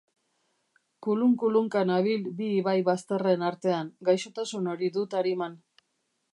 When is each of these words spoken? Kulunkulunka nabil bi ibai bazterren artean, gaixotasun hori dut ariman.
Kulunkulunka 1.07 1.83
nabil 1.89 2.25
bi 2.39 2.49
ibai 2.61 2.75
bazterren 2.89 3.45
artean, 3.53 3.95
gaixotasun 4.09 4.73
hori 4.75 4.93
dut 4.97 5.19
ariman. 5.21 5.59